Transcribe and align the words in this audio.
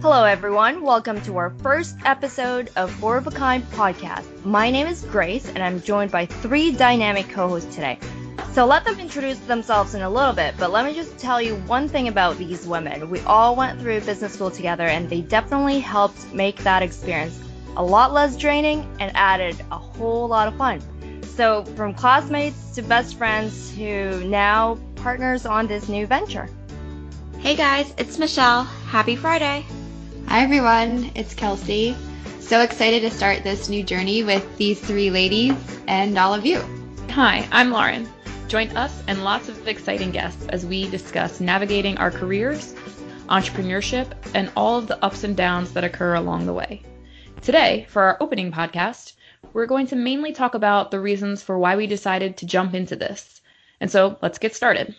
Hello, 0.00 0.22
everyone. 0.22 0.82
Welcome 0.82 1.20
to 1.22 1.38
our 1.38 1.50
first 1.50 1.96
episode 2.04 2.70
of 2.76 2.88
Four 2.88 3.16
of 3.16 3.26
a 3.26 3.32
Kind 3.32 3.68
podcast. 3.72 4.44
My 4.44 4.70
name 4.70 4.86
is 4.86 5.04
Grace, 5.06 5.48
and 5.48 5.58
I'm 5.58 5.82
joined 5.82 6.12
by 6.12 6.24
three 6.24 6.70
dynamic 6.70 7.28
co 7.28 7.48
hosts 7.48 7.74
today. 7.74 7.98
So 8.52 8.64
let 8.64 8.84
them 8.84 9.00
introduce 9.00 9.40
themselves 9.40 9.94
in 9.94 10.02
a 10.02 10.08
little 10.08 10.32
bit, 10.32 10.54
but 10.56 10.70
let 10.70 10.84
me 10.84 10.94
just 10.94 11.18
tell 11.18 11.42
you 11.42 11.56
one 11.66 11.88
thing 11.88 12.06
about 12.06 12.38
these 12.38 12.64
women. 12.64 13.10
We 13.10 13.18
all 13.22 13.56
went 13.56 13.80
through 13.80 14.02
business 14.02 14.34
school 14.34 14.52
together, 14.52 14.84
and 14.84 15.10
they 15.10 15.20
definitely 15.20 15.80
helped 15.80 16.32
make 16.32 16.58
that 16.58 16.80
experience 16.84 17.40
a 17.76 17.82
lot 17.82 18.12
less 18.12 18.36
draining 18.36 18.88
and 19.00 19.10
added 19.16 19.60
a 19.72 19.78
whole 19.78 20.28
lot 20.28 20.46
of 20.46 20.56
fun. 20.56 20.80
So, 21.24 21.64
from 21.74 21.92
classmates 21.92 22.70
to 22.76 22.82
best 22.82 23.16
friends 23.16 23.74
to 23.74 24.24
now 24.26 24.78
partners 24.94 25.44
on 25.44 25.66
this 25.66 25.88
new 25.88 26.06
venture. 26.06 26.48
Hey 27.40 27.56
guys, 27.56 27.92
it's 27.98 28.16
Michelle. 28.16 28.62
Happy 28.62 29.16
Friday. 29.16 29.66
Hi 30.28 30.42
everyone, 30.42 31.10
it's 31.14 31.32
Kelsey. 31.32 31.96
So 32.38 32.60
excited 32.60 33.00
to 33.00 33.10
start 33.10 33.42
this 33.42 33.70
new 33.70 33.82
journey 33.82 34.22
with 34.22 34.58
these 34.58 34.78
three 34.78 35.10
ladies 35.10 35.56
and 35.88 36.18
all 36.18 36.34
of 36.34 36.44
you. 36.44 36.62
Hi, 37.12 37.48
I'm 37.50 37.70
Lauren. 37.70 38.06
Join 38.46 38.68
us 38.76 39.02
and 39.08 39.24
lots 39.24 39.48
of 39.48 39.66
exciting 39.66 40.10
guests 40.10 40.46
as 40.48 40.66
we 40.66 40.90
discuss 40.90 41.40
navigating 41.40 41.96
our 41.96 42.10
careers, 42.10 42.74
entrepreneurship, 43.30 44.12
and 44.34 44.52
all 44.54 44.76
of 44.76 44.86
the 44.86 45.02
ups 45.02 45.24
and 45.24 45.34
downs 45.34 45.72
that 45.72 45.82
occur 45.82 46.16
along 46.16 46.44
the 46.44 46.52
way. 46.52 46.82
Today, 47.40 47.86
for 47.88 48.02
our 48.02 48.18
opening 48.20 48.52
podcast, 48.52 49.14
we're 49.54 49.64
going 49.64 49.86
to 49.86 49.96
mainly 49.96 50.34
talk 50.34 50.52
about 50.52 50.90
the 50.90 51.00
reasons 51.00 51.42
for 51.42 51.58
why 51.58 51.74
we 51.74 51.86
decided 51.86 52.36
to 52.36 52.46
jump 52.46 52.74
into 52.74 52.96
this. 52.96 53.40
And 53.80 53.90
so 53.90 54.18
let's 54.20 54.38
get 54.38 54.54
started. 54.54 54.94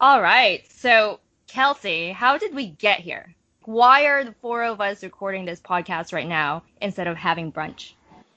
All 0.00 0.20
right. 0.20 0.70
So, 0.70 1.20
Kelsey, 1.46 2.12
how 2.12 2.36
did 2.36 2.54
we 2.54 2.66
get 2.66 3.00
here? 3.00 3.35
Why 3.66 4.06
are 4.06 4.24
the 4.24 4.34
four 4.40 4.64
of 4.64 4.80
us 4.80 5.02
recording 5.02 5.44
this 5.44 5.60
podcast 5.60 6.12
right 6.12 6.28
now 6.28 6.62
instead 6.80 7.06
of 7.06 7.16
having 7.16 7.52
brunch? 7.52 7.92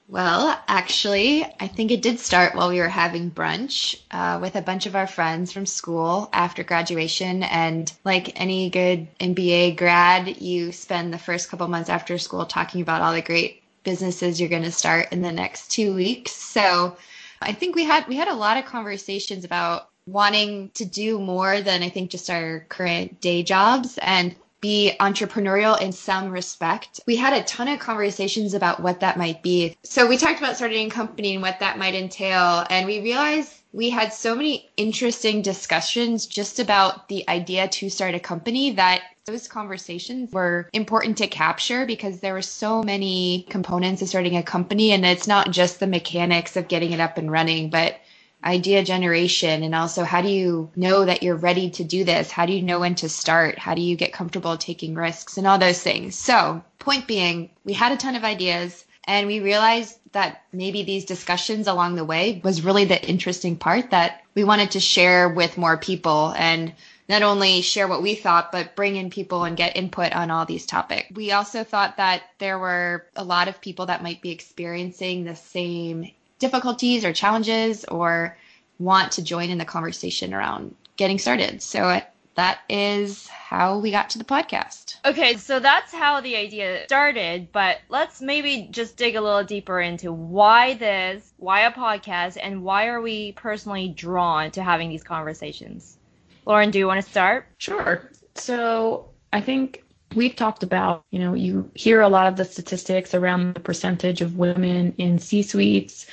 Well, 0.08 0.60
actually, 0.66 1.44
I 1.60 1.68
think 1.68 1.92
it 1.92 2.02
did 2.02 2.18
start 2.18 2.56
while 2.56 2.68
we 2.68 2.80
were 2.80 2.88
having 2.88 3.30
brunch 3.30 4.00
uh, 4.10 4.40
with 4.42 4.56
a 4.56 4.60
bunch 4.60 4.86
of 4.86 4.96
our 4.96 5.06
friends 5.06 5.52
from 5.52 5.66
school 5.66 6.28
after 6.32 6.64
graduation. 6.64 7.44
And 7.44 7.92
like 8.04 8.40
any 8.40 8.70
good 8.70 9.06
MBA 9.18 9.76
grad, 9.76 10.42
you 10.42 10.72
spend 10.72 11.14
the 11.14 11.18
first 11.18 11.48
couple 11.48 11.68
months 11.68 11.88
after 11.88 12.18
school 12.18 12.44
talking 12.44 12.80
about 12.80 13.02
all 13.02 13.12
the 13.12 13.22
great 13.22 13.62
businesses 13.84 14.40
you're 14.40 14.48
going 14.48 14.64
to 14.64 14.72
start 14.72 15.12
in 15.12 15.22
the 15.22 15.30
next 15.30 15.70
two 15.70 15.94
weeks. 15.94 16.32
So 16.32 16.96
I 17.40 17.52
think 17.52 17.76
we 17.76 17.84
had 17.84 18.08
we 18.08 18.16
had 18.16 18.28
a 18.28 18.34
lot 18.34 18.56
of 18.56 18.64
conversations 18.64 19.44
about 19.44 19.90
wanting 20.06 20.70
to 20.74 20.84
do 20.84 21.20
more 21.20 21.60
than 21.60 21.84
I 21.84 21.88
think 21.88 22.10
just 22.10 22.30
our 22.30 22.66
current 22.68 23.20
day 23.20 23.44
jobs 23.44 23.96
and 24.02 24.34
be 24.60 24.92
entrepreneurial 25.00 25.80
in 25.80 25.92
some 25.92 26.30
respect. 26.30 27.00
We 27.06 27.16
had 27.16 27.32
a 27.32 27.44
ton 27.44 27.68
of 27.68 27.78
conversations 27.78 28.54
about 28.54 28.80
what 28.80 29.00
that 29.00 29.16
might 29.16 29.42
be. 29.42 29.76
So 29.84 30.06
we 30.06 30.16
talked 30.16 30.38
about 30.38 30.56
starting 30.56 30.86
a 30.86 30.90
company 30.90 31.34
and 31.34 31.42
what 31.42 31.60
that 31.60 31.78
might 31.78 31.94
entail. 31.94 32.66
And 32.68 32.86
we 32.86 33.00
realized 33.00 33.54
we 33.72 33.90
had 33.90 34.12
so 34.12 34.34
many 34.34 34.68
interesting 34.76 35.42
discussions 35.42 36.26
just 36.26 36.58
about 36.58 37.08
the 37.08 37.28
idea 37.28 37.68
to 37.68 37.88
start 37.88 38.14
a 38.14 38.20
company 38.20 38.72
that 38.72 39.02
those 39.26 39.46
conversations 39.46 40.32
were 40.32 40.68
important 40.72 41.16
to 41.18 41.28
capture 41.28 41.86
because 41.86 42.18
there 42.18 42.32
were 42.32 42.42
so 42.42 42.82
many 42.82 43.46
components 43.48 44.02
of 44.02 44.08
starting 44.08 44.36
a 44.36 44.42
company 44.42 44.90
and 44.90 45.04
it's 45.06 45.28
not 45.28 45.50
just 45.52 45.78
the 45.78 45.86
mechanics 45.86 46.56
of 46.56 46.68
getting 46.68 46.92
it 46.92 47.00
up 47.00 47.16
and 47.16 47.30
running, 47.30 47.70
but 47.70 47.96
idea 48.44 48.82
generation 48.82 49.62
and 49.62 49.74
also 49.74 50.04
how 50.04 50.22
do 50.22 50.28
you 50.28 50.70
know 50.76 51.04
that 51.04 51.22
you're 51.22 51.36
ready 51.36 51.70
to 51.70 51.84
do 51.84 52.04
this? 52.04 52.30
How 52.30 52.46
do 52.46 52.52
you 52.52 52.62
know 52.62 52.80
when 52.80 52.94
to 52.96 53.08
start? 53.08 53.58
How 53.58 53.74
do 53.74 53.82
you 53.82 53.96
get 53.96 54.12
comfortable 54.12 54.56
taking 54.56 54.94
risks 54.94 55.36
and 55.36 55.46
all 55.46 55.58
those 55.58 55.82
things? 55.82 56.14
So 56.14 56.62
point 56.78 57.06
being 57.06 57.50
we 57.64 57.72
had 57.72 57.92
a 57.92 57.96
ton 57.96 58.16
of 58.16 58.24
ideas 58.24 58.84
and 59.04 59.26
we 59.26 59.40
realized 59.40 59.98
that 60.12 60.42
maybe 60.52 60.82
these 60.82 61.04
discussions 61.04 61.66
along 61.66 61.94
the 61.94 62.04
way 62.04 62.40
was 62.42 62.64
really 62.64 62.84
the 62.84 63.02
interesting 63.08 63.56
part 63.56 63.90
that 63.90 64.22
we 64.34 64.44
wanted 64.44 64.72
to 64.72 64.80
share 64.80 65.28
with 65.28 65.58
more 65.58 65.76
people 65.76 66.34
and 66.36 66.72
not 67.08 67.22
only 67.22 67.60
share 67.60 67.88
what 67.88 68.02
we 68.02 68.14
thought, 68.14 68.52
but 68.52 68.76
bring 68.76 68.94
in 68.94 69.10
people 69.10 69.42
and 69.42 69.56
get 69.56 69.76
input 69.76 70.12
on 70.12 70.30
all 70.30 70.46
these 70.46 70.64
topics. 70.64 71.10
We 71.12 71.32
also 71.32 71.64
thought 71.64 71.96
that 71.96 72.22
there 72.38 72.56
were 72.56 73.04
a 73.16 73.24
lot 73.24 73.48
of 73.48 73.60
people 73.60 73.86
that 73.86 74.02
might 74.02 74.22
be 74.22 74.30
experiencing 74.30 75.24
the 75.24 75.34
same 75.34 76.12
difficulties 76.40 77.04
or 77.04 77.12
challenges 77.12 77.84
or 77.84 78.36
want 78.80 79.12
to 79.12 79.22
join 79.22 79.50
in 79.50 79.58
the 79.58 79.64
conversation 79.64 80.34
around 80.34 80.74
getting 80.96 81.18
started. 81.18 81.62
So 81.62 81.82
uh, 81.84 82.00
that 82.34 82.60
is 82.68 83.28
how 83.28 83.78
we 83.78 83.90
got 83.90 84.10
to 84.10 84.18
the 84.18 84.24
podcast. 84.24 84.96
Okay, 85.04 85.36
so 85.36 85.60
that's 85.60 85.92
how 85.92 86.20
the 86.20 86.36
idea 86.36 86.84
started, 86.86 87.52
but 87.52 87.78
let's 87.88 88.20
maybe 88.20 88.68
just 88.70 88.96
dig 88.96 89.14
a 89.16 89.20
little 89.20 89.44
deeper 89.44 89.80
into 89.80 90.12
why 90.12 90.74
this, 90.74 91.32
why 91.36 91.60
a 91.60 91.72
podcast, 91.72 92.38
and 92.40 92.62
why 92.62 92.88
are 92.88 93.00
we 93.00 93.32
personally 93.32 93.88
drawn 93.88 94.50
to 94.52 94.62
having 94.62 94.88
these 94.88 95.02
conversations? 95.02 95.98
Lauren, 96.46 96.70
do 96.70 96.78
you 96.78 96.86
want 96.86 97.04
to 97.04 97.10
start? 97.10 97.46
Sure. 97.58 98.10
So 98.34 99.10
I 99.32 99.40
think 99.40 99.84
we've 100.14 100.36
talked 100.36 100.62
about, 100.62 101.04
you 101.10 101.18
know, 101.18 101.34
you 101.34 101.70
hear 101.74 102.00
a 102.00 102.08
lot 102.08 102.26
of 102.26 102.36
the 102.36 102.44
statistics 102.44 103.14
around 103.14 103.54
the 103.54 103.60
percentage 103.60 104.20
of 104.20 104.36
women 104.36 104.94
in 104.98 105.18
C 105.18 105.42
suites 105.42 106.06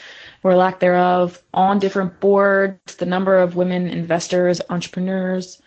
or 0.44 0.56
lack 0.56 0.80
thereof 0.80 1.42
on 1.54 1.80
different 1.80 2.20
boards, 2.20 2.96
the 2.96 3.06
number 3.06 3.38
of 3.38 3.56
women 3.56 3.88
investors, 3.88 4.62
entrepreneurs. 4.70 5.62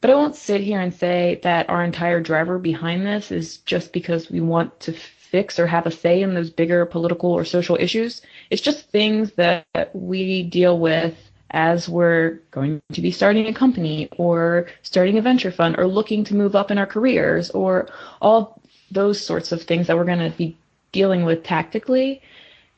But 0.00 0.10
I 0.10 0.14
won't 0.14 0.36
sit 0.36 0.60
here 0.60 0.80
and 0.80 0.94
say 0.94 1.40
that 1.42 1.70
our 1.70 1.82
entire 1.82 2.20
driver 2.20 2.58
behind 2.58 3.06
this 3.06 3.32
is 3.32 3.58
just 3.58 3.92
because 3.92 4.30
we 4.30 4.40
want 4.40 4.78
to 4.80 4.92
fix 4.92 5.58
or 5.58 5.66
have 5.66 5.86
a 5.86 5.90
say 5.90 6.22
in 6.22 6.34
those 6.34 6.50
bigger 6.50 6.84
political 6.86 7.32
or 7.32 7.44
social 7.44 7.76
issues. 7.80 8.22
It's 8.50 8.62
just 8.62 8.90
things 8.90 9.32
that 9.32 9.66
we 9.94 10.44
deal 10.44 10.78
with 10.78 11.25
as 11.50 11.88
we're 11.88 12.40
going 12.50 12.80
to 12.92 13.00
be 13.00 13.10
starting 13.10 13.46
a 13.46 13.54
company 13.54 14.08
or 14.18 14.66
starting 14.82 15.18
a 15.18 15.22
venture 15.22 15.52
fund 15.52 15.76
or 15.78 15.86
looking 15.86 16.24
to 16.24 16.34
move 16.34 16.56
up 16.56 16.70
in 16.70 16.78
our 16.78 16.86
careers 16.86 17.50
or 17.50 17.88
all 18.20 18.60
those 18.90 19.24
sorts 19.24 19.52
of 19.52 19.62
things 19.62 19.86
that 19.86 19.96
we're 19.96 20.04
going 20.04 20.18
to 20.18 20.36
be 20.36 20.56
dealing 20.92 21.24
with 21.24 21.42
tactically 21.44 22.22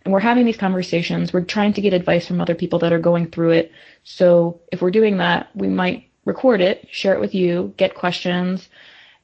and 0.08 0.12
we're 0.14 0.20
having 0.20 0.46
these 0.46 0.56
conversations. 0.56 1.34
We're 1.34 1.44
trying 1.44 1.74
to 1.74 1.82
get 1.82 1.92
advice 1.92 2.26
from 2.26 2.40
other 2.40 2.54
people 2.54 2.78
that 2.78 2.94
are 2.94 2.98
going 2.98 3.30
through 3.30 3.50
it. 3.50 3.72
So 4.04 4.58
if 4.72 4.80
we're 4.80 4.90
doing 4.90 5.18
that, 5.18 5.50
we 5.54 5.68
might 5.68 6.08
record 6.24 6.62
it, 6.62 6.88
share 6.90 7.12
it 7.12 7.20
with 7.20 7.34
you, 7.34 7.74
get 7.76 7.94
questions, 7.94 8.70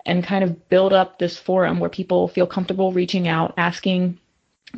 and 0.04 0.22
kind 0.22 0.44
of 0.44 0.68
build 0.68 0.92
up 0.92 1.18
this 1.18 1.38
forum 1.38 1.78
where 1.78 1.88
people 1.88 2.28
feel 2.28 2.46
comfortable 2.46 2.92
reaching 2.92 3.28
out, 3.28 3.54
asking 3.56 4.18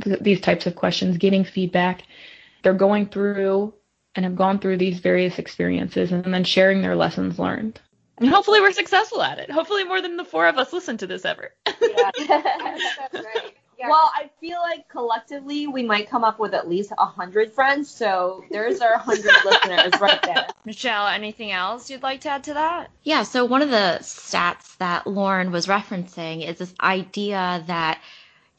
th- 0.03 0.21
these 0.21 0.41
types 0.41 0.66
of 0.66 0.77
questions, 0.77 1.19
getting 1.19 1.44
feedback. 1.44 2.04
They're 2.62 2.72
going 2.72 3.06
through 3.06 3.75
and 4.16 4.25
have 4.25 4.34
gone 4.37 4.59
through 4.59 4.78
these 4.78 4.99
various 4.99 5.38
experiences 5.38 6.10
and 6.10 6.32
then 6.32 6.44
sharing 6.44 6.82
their 6.82 6.97
lessons 6.97 7.38
learned. 7.38 7.81
And 8.19 8.28
hopefully 8.28 8.60
we're 8.60 8.72
successful 8.72 9.22
at 9.22 9.38
it. 9.38 9.50
Hopefully 9.50 9.84
more 9.84 10.00
than 10.00 10.16
the 10.16 10.25
four 10.25 10.47
of 10.47 10.56
us 10.56 10.72
listen 10.72 10.97
to 10.99 11.06
this 11.06 11.25
ever. 11.25 11.53
yeah, 11.66 12.10
that's 12.28 13.15
right. 13.15 13.54
Yeah. 13.78 13.91
Well, 13.91 14.10
I 14.15 14.31
feel 14.41 14.59
like 14.60 14.88
collectively 14.88 15.66
we 15.66 15.82
might 15.82 16.09
come 16.09 16.25
up 16.25 16.38
with 16.38 16.54
at 16.54 16.66
least 16.66 16.93
a 16.97 17.04
hundred 17.04 17.53
friends. 17.53 17.91
So 17.91 18.43
there's 18.50 18.81
our 18.81 18.97
hundred 18.97 19.34
listeners 19.44 20.00
right 20.00 20.22
there. 20.22 20.47
Michelle, 20.65 21.09
anything 21.09 21.53
else 21.53 21.91
you'd 21.91 22.03
like 22.03 22.22
to 22.22 22.31
add 22.31 22.44
to 22.44 22.54
that? 22.54 22.91
Yeah. 23.03 23.22
So 23.22 23.44
one 23.44 23.60
of 23.60 23.69
the 23.69 23.98
stats 24.00 24.78
that 24.78 25.06
Lauren 25.06 25.53
was 25.53 25.66
referencing 25.66 26.48
is 26.48 26.56
this 26.56 26.75
idea 26.81 27.62
that 27.66 28.00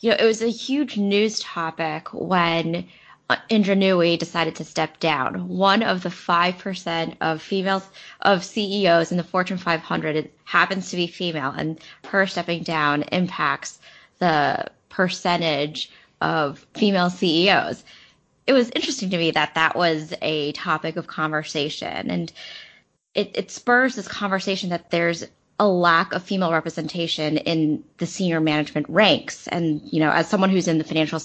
you 0.01 0.11
know 0.11 0.17
it 0.19 0.25
was 0.25 0.43
a 0.43 0.49
huge 0.49 0.97
news 0.97 1.39
topic 1.39 2.13
when 2.13 2.87
Uh, 3.29 3.35
Indra 3.49 3.75
Nooyi 3.75 4.17
decided 4.17 4.55
to 4.55 4.63
step 4.63 4.99
down. 4.99 5.49
One 5.49 5.83
of 5.83 6.01
the 6.03 6.09
5% 6.09 7.17
of 7.19 7.41
females 7.41 7.89
of 8.21 8.43
CEOs 8.43 9.11
in 9.11 9.17
the 9.17 9.23
Fortune 9.23 9.57
500 9.57 10.29
happens 10.45 10.89
to 10.89 10.95
be 10.95 11.07
female, 11.07 11.51
and 11.51 11.77
her 12.05 12.25
stepping 12.25 12.63
down 12.63 13.03
impacts 13.11 13.79
the 14.19 14.65
percentage 14.87 15.91
of 16.21 16.65
female 16.73 17.09
CEOs. 17.09 17.83
It 18.47 18.53
was 18.53 18.69
interesting 18.69 19.09
to 19.09 19.17
me 19.17 19.31
that 19.31 19.55
that 19.55 19.75
was 19.75 20.13
a 20.21 20.53
topic 20.53 20.95
of 20.95 21.07
conversation, 21.07 22.09
and 22.09 22.31
it, 23.13 23.31
it 23.33 23.51
spurs 23.51 23.95
this 23.95 24.07
conversation 24.07 24.69
that 24.69 24.89
there's 24.89 25.25
a 25.59 25.67
lack 25.67 26.13
of 26.13 26.23
female 26.23 26.51
representation 26.51 27.37
in 27.37 27.83
the 27.97 28.05
senior 28.05 28.39
management 28.39 28.87
ranks. 28.89 29.47
And, 29.47 29.81
you 29.91 29.99
know, 29.99 30.11
as 30.11 30.29
someone 30.29 30.51
who's 30.51 30.67
in 30.67 30.77
the 30.77 30.83
financial 30.83 31.19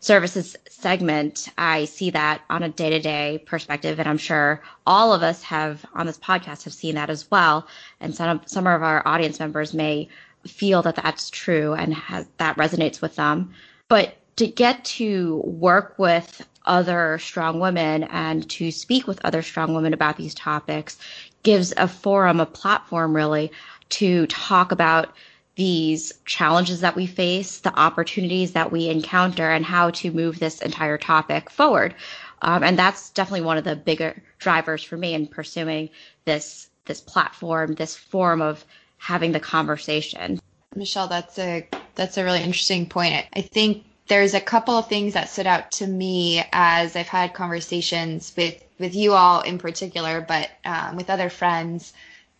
services 0.00 0.56
segment, 0.68 1.48
I 1.58 1.86
see 1.86 2.10
that 2.10 2.42
on 2.50 2.62
a 2.62 2.68
day 2.68 2.90
to 2.90 3.00
day 3.00 3.42
perspective. 3.46 3.98
And 3.98 4.08
I'm 4.08 4.18
sure 4.18 4.62
all 4.86 5.12
of 5.12 5.22
us 5.22 5.42
have 5.44 5.84
on 5.94 6.06
this 6.06 6.18
podcast 6.18 6.64
have 6.64 6.72
seen 6.74 6.94
that 6.94 7.10
as 7.10 7.30
well. 7.30 7.66
And 8.00 8.14
some, 8.14 8.42
some 8.46 8.66
of 8.66 8.82
our 8.82 9.06
audience 9.06 9.40
members 9.40 9.74
may 9.74 10.08
feel 10.46 10.82
that 10.82 10.96
that's 10.96 11.30
true 11.30 11.74
and 11.74 11.94
has, 11.94 12.26
that 12.38 12.56
resonates 12.56 13.00
with 13.00 13.16
them. 13.16 13.52
But 13.88 14.16
to 14.36 14.46
get 14.46 14.84
to 14.84 15.42
work 15.44 15.94
with 15.98 16.46
other 16.66 17.18
strong 17.18 17.60
women 17.60 18.04
and 18.04 18.48
to 18.50 18.70
speak 18.70 19.06
with 19.06 19.24
other 19.24 19.42
strong 19.42 19.74
women 19.74 19.94
about 19.94 20.16
these 20.16 20.34
topics 20.34 20.98
gives 21.42 21.72
a 21.76 21.88
forum, 21.88 22.40
a 22.40 22.46
platform 22.46 23.14
really 23.14 23.52
to 23.88 24.26
talk 24.26 24.72
about 24.72 25.14
these 25.56 26.12
challenges 26.26 26.80
that 26.82 26.94
we 26.94 27.06
face, 27.06 27.60
the 27.60 27.76
opportunities 27.78 28.52
that 28.52 28.70
we 28.70 28.88
encounter, 28.88 29.50
and 29.50 29.64
how 29.64 29.90
to 29.90 30.10
move 30.12 30.38
this 30.38 30.60
entire 30.60 30.98
topic 30.98 31.50
forward. 31.50 31.94
Um, 32.42 32.62
and 32.62 32.78
that's 32.78 33.10
definitely 33.10 33.46
one 33.46 33.56
of 33.56 33.64
the 33.64 33.74
bigger 33.74 34.22
drivers 34.38 34.82
for 34.82 34.96
me 34.96 35.14
in 35.14 35.26
pursuing 35.26 35.90
this 36.24 36.68
this 36.84 37.00
platform, 37.00 37.74
this 37.74 37.96
form 37.96 38.40
of 38.40 38.64
having 38.98 39.32
the 39.32 39.40
conversation. 39.40 40.38
Michelle, 40.76 41.08
that's 41.08 41.38
a 41.38 41.66
that's 41.94 42.18
a 42.18 42.24
really 42.24 42.42
interesting 42.42 42.86
point. 42.86 43.26
I 43.34 43.40
think 43.40 43.84
there's 44.08 44.34
a 44.34 44.40
couple 44.40 44.74
of 44.74 44.88
things 44.88 45.14
that 45.14 45.28
stood 45.28 45.46
out 45.46 45.72
to 45.72 45.86
me 45.86 46.44
as 46.52 46.94
I've 46.94 47.08
had 47.08 47.34
conversations 47.34 48.32
with 48.36 48.62
with 48.78 48.94
you 48.94 49.14
all 49.14 49.40
in 49.40 49.58
particular, 49.58 50.20
but 50.20 50.50
um, 50.64 50.96
with 50.96 51.08
other 51.10 51.30
friends. 51.30 51.94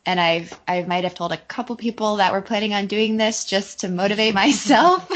And 0.07 0.21
I've 0.21 0.59
I 0.67 0.83
might 0.83 1.05
have 1.05 1.15
told 1.15 1.33
a 1.33 1.37
couple 1.37 1.77
people 1.77 2.17
that 2.17 2.33
we're 2.33 2.43
planning 2.43 2.73
on 2.73 2.87
doing 2.87 3.17
this 3.17 3.45
just 3.45 3.81
to 3.81 3.89
motivate 3.89 4.35
myself, 4.35 5.09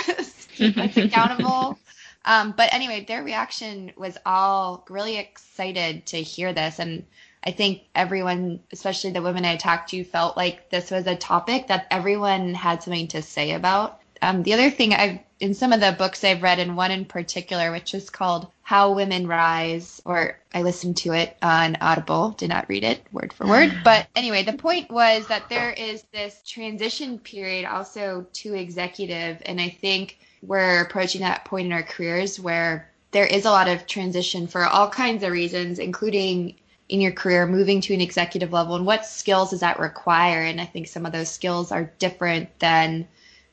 keep 0.54 0.76
us 0.76 0.96
accountable. 0.96 1.78
Um, 2.24 2.52
but 2.56 2.74
anyway, 2.74 3.04
their 3.06 3.22
reaction 3.22 3.92
was 3.96 4.18
all 4.26 4.84
really 4.90 5.16
excited 5.16 6.06
to 6.06 6.18
hear 6.18 6.52
this, 6.52 6.78
and 6.78 7.04
I 7.42 7.52
think 7.52 7.82
everyone, 7.94 8.60
especially 8.72 9.12
the 9.12 9.22
women 9.22 9.44
I 9.46 9.56
talked 9.56 9.90
to, 9.90 10.04
felt 10.04 10.36
like 10.36 10.68
this 10.68 10.90
was 10.90 11.06
a 11.06 11.16
topic 11.16 11.68
that 11.68 11.86
everyone 11.90 12.52
had 12.52 12.82
something 12.82 13.08
to 13.08 13.22
say 13.22 13.52
about. 13.52 14.00
Um, 14.20 14.42
the 14.42 14.52
other 14.52 14.70
thing 14.70 14.92
I've 14.92 15.20
in 15.40 15.54
some 15.54 15.72
of 15.72 15.80
the 15.80 15.92
books 15.92 16.22
I've 16.22 16.42
read, 16.42 16.58
and 16.58 16.76
one 16.76 16.90
in 16.90 17.06
particular, 17.06 17.72
which 17.72 17.94
is 17.94 18.10
called 18.10 18.48
How 18.70 18.92
Women 18.92 19.26
Rise, 19.26 20.00
or 20.04 20.38
I 20.54 20.62
listened 20.62 20.96
to 20.98 21.12
it 21.12 21.36
on 21.42 21.76
Audible, 21.80 22.30
did 22.38 22.50
not 22.50 22.68
read 22.68 22.84
it 22.84 23.04
word 23.10 23.32
for 23.32 23.44
word. 23.44 23.76
But 23.84 24.06
anyway, 24.14 24.44
the 24.44 24.52
point 24.52 24.92
was 24.92 25.26
that 25.26 25.48
there 25.48 25.72
is 25.72 26.04
this 26.12 26.40
transition 26.46 27.18
period 27.18 27.64
also 27.64 28.28
to 28.32 28.54
executive, 28.54 29.42
and 29.44 29.60
I 29.60 29.70
think 29.70 30.20
we're 30.40 30.82
approaching 30.82 31.22
that 31.22 31.46
point 31.46 31.66
in 31.66 31.72
our 31.72 31.82
careers 31.82 32.38
where 32.38 32.88
there 33.10 33.26
is 33.26 33.44
a 33.44 33.50
lot 33.50 33.66
of 33.66 33.88
transition 33.88 34.46
for 34.46 34.64
all 34.64 34.88
kinds 34.88 35.24
of 35.24 35.32
reasons, 35.32 35.80
including 35.80 36.54
in 36.88 37.00
your 37.00 37.10
career 37.10 37.48
moving 37.48 37.80
to 37.80 37.94
an 37.94 38.00
executive 38.00 38.52
level 38.52 38.76
and 38.76 38.86
what 38.86 39.04
skills 39.04 39.50
does 39.50 39.60
that 39.60 39.78
require 39.78 40.42
and 40.42 40.60
i 40.60 40.64
think 40.64 40.88
some 40.88 41.06
of 41.06 41.12
those 41.12 41.30
skills 41.30 41.70
are 41.70 41.92
different 42.00 42.48
than 42.58 43.06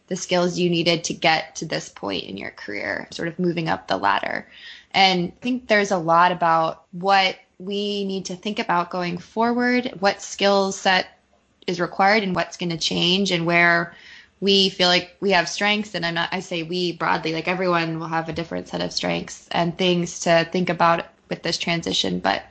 the 0.07 0.15
skills 0.15 0.57
you 0.57 0.71
needed 0.71 1.03
to 1.03 1.13
get 1.13 1.55
to 1.55 1.63
this 1.65 1.87
point 1.89 2.23
in 2.23 2.35
your 2.35 2.49
career 2.49 3.07
sort 3.11 3.27
of 3.27 3.37
moving 3.37 3.69
up 3.69 3.87
the 3.87 3.97
ladder 3.97 4.47
and 4.91 5.31
i 5.31 5.41
think 5.41 5.67
there's 5.67 5.91
a 5.91 5.97
lot 5.97 6.31
about 6.31 6.83
what 6.91 7.37
we 7.59 8.05
need 8.05 8.25
to 8.25 8.35
think 8.35 8.59
about 8.59 8.89
going 8.89 9.17
forward 9.17 9.91
what 9.99 10.21
skill 10.21 10.71
set 10.71 11.19
is 11.65 11.79
required 11.79 12.23
and 12.23 12.35
what's 12.35 12.57
going 12.57 12.69
to 12.69 12.77
change 12.77 13.31
and 13.31 13.45
where 13.45 13.93
we 14.39 14.69
feel 14.69 14.87
like 14.87 15.17
we 15.19 15.31
have 15.31 15.49
strengths. 15.49 15.95
And 15.95 16.05
i'm 16.05 16.13
not 16.13 16.29
i 16.31 16.39
say 16.39 16.63
we 16.63 16.93
broadly 16.93 17.33
like 17.33 17.47
everyone 17.47 17.99
will 17.99 18.07
have 18.07 18.29
a 18.29 18.33
different 18.33 18.67
set 18.67 18.81
of 18.81 18.93
strengths 18.93 19.47
and 19.51 19.77
things 19.77 20.21
to 20.21 20.47
think 20.51 20.69
about 20.69 21.05
with 21.29 21.43
this 21.43 21.57
transition. 21.57 22.19
But 22.19 22.43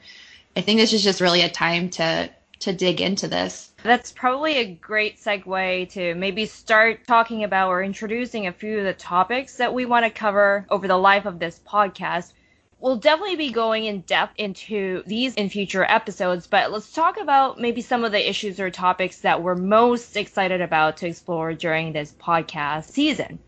I 0.56 0.60
think 0.60 0.78
this 0.78 0.92
is 0.92 1.02
just 1.02 1.20
really 1.20 1.42
a 1.42 1.48
time 1.48 1.90
to 1.90 2.30
to 2.60 2.72
dig 2.72 3.00
into 3.00 3.28
this. 3.28 3.72
That's 3.82 4.12
probably 4.12 4.56
a 4.56 4.74
great 4.74 5.18
segue 5.18 5.90
to 5.90 6.14
maybe 6.14 6.46
start 6.46 7.06
talking 7.06 7.44
about 7.44 7.68
or 7.68 7.82
introducing 7.82 8.46
a 8.46 8.52
few 8.52 8.78
of 8.78 8.84
the 8.84 8.94
topics 8.94 9.56
that 9.56 9.74
we 9.74 9.86
want 9.86 10.04
to 10.04 10.10
cover 10.10 10.66
over 10.70 10.88
the 10.88 10.96
life 10.96 11.26
of 11.26 11.38
this 11.38 11.60
podcast. 11.66 12.32
We'll 12.78 12.96
definitely 12.96 13.36
be 13.36 13.52
going 13.52 13.84
in 13.84 14.02
depth 14.02 14.34
into 14.36 15.02
these 15.06 15.34
in 15.34 15.48
future 15.48 15.84
episodes, 15.84 16.46
but 16.46 16.70
let's 16.70 16.92
talk 16.92 17.18
about 17.18 17.58
maybe 17.58 17.80
some 17.80 18.04
of 18.04 18.12
the 18.12 18.28
issues 18.28 18.60
or 18.60 18.70
topics 18.70 19.20
that 19.20 19.42
we're 19.42 19.54
most 19.54 20.16
excited 20.16 20.60
about 20.60 20.98
to 20.98 21.06
explore 21.06 21.54
during 21.54 21.92
this 21.92 22.12
podcast 22.12 22.90
season. 22.90 23.38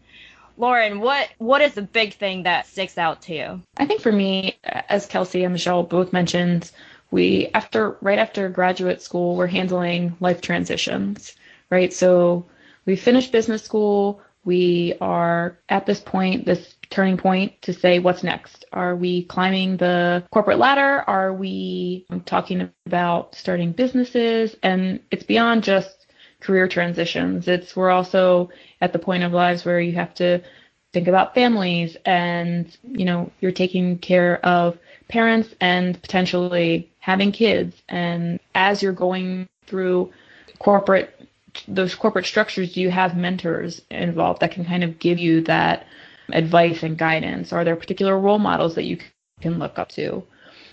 Lauren, 0.56 0.98
what 0.98 1.28
what 1.38 1.60
is 1.60 1.74
the 1.74 1.82
big 1.82 2.14
thing 2.14 2.42
that 2.42 2.66
sticks 2.66 2.98
out 2.98 3.22
to 3.22 3.34
you? 3.34 3.62
I 3.76 3.86
think 3.86 4.00
for 4.00 4.10
me, 4.10 4.58
as 4.64 5.06
Kelsey 5.06 5.44
and 5.44 5.52
Michelle 5.52 5.84
both 5.84 6.12
mentioned, 6.12 6.72
we 7.10 7.48
after 7.54 7.96
right 8.00 8.18
after 8.18 8.48
graduate 8.48 9.02
school 9.02 9.36
we're 9.36 9.46
handling 9.46 10.16
life 10.20 10.40
transitions 10.40 11.34
right? 11.70 11.92
So 11.92 12.46
we 12.86 12.96
finished 12.96 13.32
business 13.32 13.62
school. 13.62 14.20
We 14.44 14.94
are 15.00 15.58
at 15.68 15.86
this 15.86 16.00
point 16.00 16.46
this 16.46 16.74
turning 16.90 17.18
point 17.18 17.60
to 17.62 17.72
say 17.74 17.98
what's 17.98 18.22
next? 18.22 18.64
Are 18.72 18.96
we 18.96 19.24
climbing 19.24 19.76
the 19.76 20.24
corporate 20.30 20.58
ladder? 20.58 21.04
Are 21.06 21.34
we 21.34 22.06
talking 22.24 22.70
about 22.86 23.34
starting 23.34 23.72
businesses? 23.72 24.56
And 24.62 25.00
it's 25.10 25.24
beyond 25.24 25.64
just 25.64 26.06
career 26.40 26.66
transitions. 26.68 27.46
It's 27.48 27.76
we're 27.76 27.90
also 27.90 28.48
at 28.80 28.92
the 28.92 28.98
point 28.98 29.24
of 29.24 29.32
lives 29.32 29.64
where 29.64 29.80
you 29.80 29.92
have 29.92 30.14
to 30.14 30.40
think 30.92 31.08
about 31.08 31.34
families 31.34 31.96
and 32.04 32.76
you 32.82 33.04
know 33.04 33.30
you're 33.40 33.52
taking 33.52 33.98
care 33.98 34.44
of 34.44 34.78
parents 35.08 35.54
and 35.60 36.00
potentially 36.00 36.90
having 37.00 37.32
kids. 37.32 37.82
And 37.88 38.38
as 38.54 38.82
you're 38.82 38.92
going 38.92 39.48
through 39.66 40.12
corporate 40.58 41.14
those 41.66 41.94
corporate 41.94 42.26
structures, 42.26 42.74
do 42.74 42.80
you 42.80 42.90
have 42.90 43.16
mentors 43.16 43.82
involved 43.90 44.40
that 44.40 44.52
can 44.52 44.64
kind 44.64 44.84
of 44.84 44.98
give 44.98 45.18
you 45.18 45.40
that 45.42 45.86
advice 46.30 46.82
and 46.82 46.96
guidance? 46.96 47.52
Are 47.52 47.64
there 47.64 47.74
particular 47.76 48.18
role 48.18 48.38
models 48.38 48.74
that 48.74 48.84
you 48.84 48.98
can 49.40 49.58
look 49.58 49.78
up 49.78 49.88
to? 49.90 50.22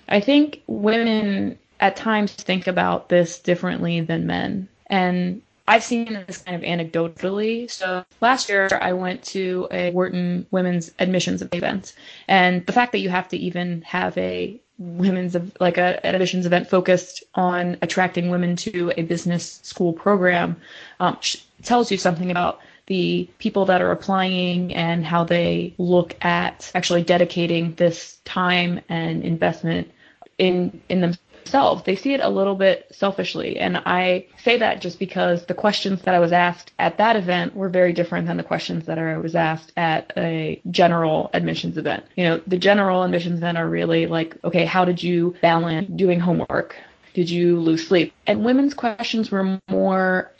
I 0.07 0.19
think 0.19 0.61
women 0.67 1.57
at 1.79 1.95
times 1.95 2.33
think 2.33 2.67
about 2.67 3.09
this 3.09 3.39
differently 3.39 4.01
than 4.01 4.27
men. 4.27 4.67
And 4.87 5.41
I've 5.67 5.83
seen 5.83 6.23
this 6.27 6.39
kind 6.39 6.55
of 6.55 6.61
anecdotally. 6.61 7.69
So 7.69 8.05
last 8.21 8.49
year 8.49 8.69
I 8.81 8.93
went 8.93 9.23
to 9.25 9.67
a 9.71 9.91
Wharton 9.91 10.45
women's 10.51 10.91
admissions 10.99 11.41
event, 11.51 11.93
and 12.27 12.65
the 12.65 12.73
fact 12.73 12.91
that 12.91 12.99
you 12.99 13.09
have 13.09 13.27
to 13.29 13.37
even 13.37 13.81
have 13.81 14.17
a 14.17 14.59
women's 14.77 15.35
like 15.59 15.77
a, 15.77 16.05
an 16.05 16.15
admissions 16.15 16.45
event 16.45 16.69
focused 16.69 17.23
on 17.35 17.77
attracting 17.81 18.29
women 18.29 18.55
to 18.57 18.91
a 18.97 19.03
business 19.03 19.59
school 19.63 19.93
program 19.93 20.55
um, 20.99 21.17
tells 21.63 21.91
you 21.91 21.97
something 21.97 22.29
about 22.29 22.59
the 22.87 23.27
people 23.39 23.65
that 23.65 23.81
are 23.81 23.91
applying 23.91 24.73
and 24.75 25.05
how 25.05 25.23
they 25.23 25.73
look 25.77 26.15
at 26.23 26.71
actually 26.75 27.03
dedicating 27.03 27.73
this 27.75 28.19
time 28.25 28.79
and 28.89 29.23
investment 29.23 29.89
in 30.37 30.81
in 30.89 31.01
them 31.01 31.13
themselves. 31.45 31.83
They 31.83 31.95
see 31.95 32.13
it 32.13 32.21
a 32.21 32.29
little 32.29 32.55
bit 32.55 32.87
selfishly. 32.91 33.59
And 33.59 33.77
I 33.85 34.25
say 34.43 34.57
that 34.57 34.81
just 34.81 34.99
because 34.99 35.45
the 35.45 35.53
questions 35.53 36.01
that 36.01 36.15
I 36.15 36.19
was 36.19 36.31
asked 36.31 36.73
at 36.79 36.97
that 36.97 37.15
event 37.15 37.55
were 37.55 37.69
very 37.69 37.93
different 37.93 38.27
than 38.27 38.37
the 38.37 38.43
questions 38.43 38.85
that 38.87 38.97
I 38.97 39.17
was 39.17 39.35
asked 39.35 39.71
at 39.77 40.11
a 40.17 40.59
general 40.71 41.29
admissions 41.33 41.77
event. 41.77 42.05
You 42.15 42.23
know, 42.25 42.41
the 42.47 42.57
general 42.57 43.03
admissions 43.03 43.37
event 43.39 43.57
are 43.57 43.69
really 43.69 44.07
like, 44.07 44.37
okay, 44.43 44.65
how 44.65 44.85
did 44.85 45.01
you 45.01 45.35
balance 45.41 45.89
doing 45.95 46.19
homework? 46.19 46.75
Did 47.13 47.29
you 47.29 47.59
lose 47.59 47.87
sleep? 47.87 48.13
And 48.27 48.43
women's 48.43 48.73
questions 48.73 49.31
were 49.31 49.59
more, 49.69 50.31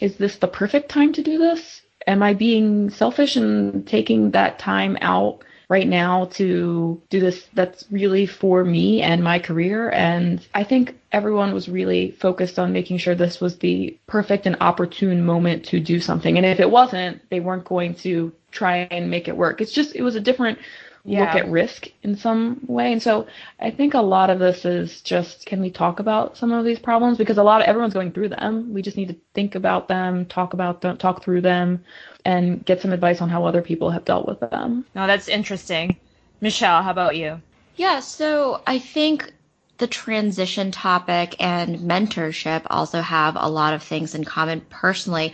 is 0.00 0.16
this 0.16 0.36
the 0.36 0.48
perfect 0.48 0.90
time 0.90 1.12
to 1.14 1.22
do 1.22 1.38
this? 1.38 1.82
Am 2.06 2.22
I 2.22 2.34
being 2.34 2.90
selfish 2.90 3.36
and 3.36 3.86
taking 3.86 4.30
that 4.32 4.58
time 4.58 4.96
out 5.00 5.42
right 5.70 5.86
now 5.86 6.24
to 6.24 7.00
do 7.10 7.20
this 7.20 7.46
that's 7.54 7.84
really 7.92 8.26
for 8.26 8.64
me 8.64 9.00
and 9.02 9.22
my 9.22 9.38
career. 9.38 9.88
And 9.90 10.44
I 10.52 10.64
think 10.64 10.98
everyone 11.12 11.54
was 11.54 11.68
really 11.68 12.10
focused 12.10 12.58
on 12.58 12.72
making 12.72 12.98
sure 12.98 13.14
this 13.14 13.40
was 13.40 13.56
the 13.58 13.96
perfect 14.08 14.46
and 14.46 14.56
opportune 14.60 15.24
moment 15.24 15.64
to 15.66 15.78
do 15.78 16.00
something. 16.00 16.36
And 16.36 16.44
if 16.44 16.58
it 16.58 16.70
wasn't, 16.70 17.22
they 17.30 17.38
weren't 17.38 17.64
going 17.64 17.94
to 17.96 18.32
try 18.50 18.78
and 18.90 19.10
make 19.10 19.28
it 19.28 19.36
work. 19.36 19.60
It's 19.60 19.72
just, 19.72 19.94
it 19.94 20.02
was 20.02 20.16
a 20.16 20.20
different 20.20 20.58
yeah. 21.04 21.20
look 21.20 21.42
at 21.42 21.50
risk 21.50 21.88
in 22.02 22.16
some 22.16 22.60
way. 22.66 22.92
And 22.92 23.02
so 23.02 23.26
I 23.58 23.70
think 23.70 23.94
a 23.94 24.00
lot 24.00 24.30
of 24.30 24.38
this 24.38 24.64
is 24.64 25.00
just 25.00 25.46
can 25.46 25.60
we 25.60 25.70
talk 25.70 26.00
about 26.00 26.36
some 26.36 26.52
of 26.52 26.64
these 26.64 26.78
problems 26.78 27.18
because 27.18 27.38
a 27.38 27.42
lot 27.42 27.60
of 27.60 27.66
everyone's 27.66 27.94
going 27.94 28.12
through 28.12 28.30
them. 28.30 28.72
We 28.72 28.82
just 28.82 28.96
need 28.96 29.08
to 29.08 29.16
think 29.34 29.54
about 29.54 29.88
them, 29.88 30.26
talk 30.26 30.52
about 30.52 30.80
them, 30.80 30.96
talk 30.96 31.22
through 31.22 31.40
them, 31.40 31.84
and 32.24 32.64
get 32.64 32.80
some 32.80 32.92
advice 32.92 33.20
on 33.20 33.28
how 33.28 33.44
other 33.44 33.62
people 33.62 33.90
have 33.90 34.04
dealt 34.04 34.26
with 34.26 34.40
them. 34.40 34.84
No, 34.94 35.06
that's 35.06 35.28
interesting. 35.28 35.96
Michelle, 36.40 36.82
how 36.82 36.90
about 36.90 37.16
you? 37.16 37.40
Yeah, 37.76 38.00
so 38.00 38.62
I 38.66 38.78
think 38.78 39.32
the 39.78 39.86
transition 39.86 40.70
topic 40.70 41.34
and 41.40 41.78
mentorship 41.78 42.62
also 42.68 43.00
have 43.00 43.36
a 43.38 43.48
lot 43.48 43.72
of 43.72 43.82
things 43.82 44.14
in 44.14 44.24
common. 44.24 44.60
Personally, 44.68 45.32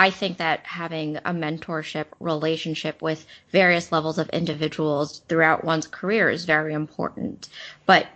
I 0.00 0.08
think 0.08 0.38
that 0.38 0.60
having 0.64 1.18
a 1.18 1.34
mentorship 1.34 2.06
relationship 2.20 3.02
with 3.02 3.26
various 3.50 3.92
levels 3.92 4.16
of 4.16 4.30
individuals 4.30 5.20
throughout 5.28 5.62
one's 5.62 5.86
career 5.86 6.30
is 6.30 6.46
very 6.46 6.72
important. 6.72 7.50
But 7.84 8.06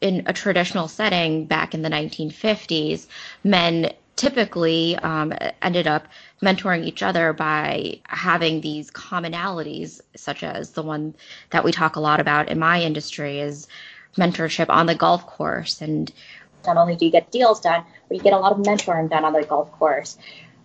in 0.00 0.22
a 0.26 0.32
traditional 0.32 0.86
setting 0.86 1.46
back 1.46 1.74
in 1.74 1.82
the 1.82 1.88
1950s, 1.88 3.08
men 3.42 3.92
typically 4.14 4.94
um, 4.98 5.34
ended 5.60 5.88
up 5.88 6.06
mentoring 6.40 6.84
each 6.84 7.02
other 7.02 7.32
by 7.32 7.98
having 8.04 8.60
these 8.60 8.92
commonalities, 8.92 10.00
such 10.14 10.44
as 10.44 10.70
the 10.70 10.82
one 10.84 11.12
that 11.50 11.64
we 11.64 11.72
talk 11.72 11.96
a 11.96 12.00
lot 12.00 12.20
about 12.20 12.50
in 12.50 12.60
my 12.60 12.80
industry 12.80 13.40
is 13.40 13.66
mentorship 14.16 14.66
on 14.68 14.86
the 14.86 14.94
golf 14.94 15.26
course. 15.26 15.82
And 15.82 16.12
not 16.64 16.76
only 16.76 16.94
do 16.94 17.04
you 17.04 17.10
get 17.10 17.32
deals 17.32 17.58
done, 17.58 17.84
but 18.06 18.16
you 18.16 18.22
get 18.22 18.32
a 18.32 18.38
lot 18.38 18.52
of 18.52 18.58
mentoring 18.58 19.10
done 19.10 19.24
on 19.24 19.32
the 19.32 19.42
golf 19.42 19.72
course. 19.72 20.16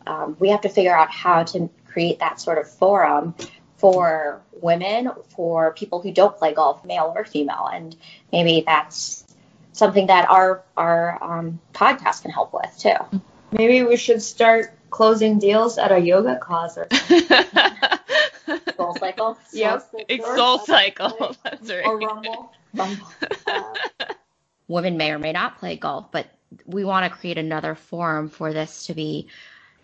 Um, 0.08 0.38
we 0.40 0.50
have 0.50 0.62
to 0.62 0.70
figure 0.70 0.96
out 0.96 1.12
how 1.12 1.44
to 1.44 1.70
create 1.86 2.20
that 2.20 2.40
sort 2.40 2.58
of 2.58 2.70
forum 2.70 3.36
for 3.78 4.42
women, 4.62 5.12
for 5.36 5.74
people 5.74 6.02
who 6.02 6.12
don't 6.12 6.36
play 6.38 6.54
golf, 6.54 6.84
male 6.84 7.14
or 7.16 7.26
female, 7.26 7.70
and 7.72 7.96
maybe 8.32 8.64
that's 8.66 9.24
something 9.72 10.08
that 10.08 10.30
our 10.30 10.64
our 10.76 11.24
um, 11.24 11.60
podcast 11.74 12.24
can 12.24 12.32
help 12.32 12.54
with 12.54 12.76
too. 12.80 13.20
Maybe 13.52 13.84
we 13.84 13.98
should 13.98 14.22
start 14.22 14.74
closing 14.90 15.40
deals 15.40 15.78
at 15.78 15.92
a 15.92 16.00
yoga 16.00 16.38
class 16.38 16.78
or 16.78 16.88
Soul 18.76 18.96
Cycle. 18.96 19.38
Yep. 19.54 19.90
Soul 20.36 20.60
Cycle. 20.60 21.36
That's 21.44 21.70
right. 21.70 21.86
or 21.86 21.98
Rumble. 22.00 22.52
Rumble. 22.74 23.08
Women 24.68 24.98
may 24.98 25.12
or 25.12 25.20
may 25.20 25.32
not 25.32 25.60
play 25.60 25.78
golf, 25.78 26.12
but 26.12 26.28
we 26.66 26.84
want 26.84 27.12
to 27.12 27.18
create 27.18 27.38
another 27.38 27.76
forum 27.76 28.30
for 28.30 28.54
this 28.54 28.88
to 28.88 28.94
be 28.94 29.28